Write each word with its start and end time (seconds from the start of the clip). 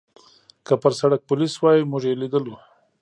که 0.65 0.73
پر 0.81 0.91
سړک 0.99 1.21
پولیس 1.29 1.53
وای، 1.61 1.79
موږ 1.91 2.03
یې 2.09 2.19
لیدلو. 2.21 2.55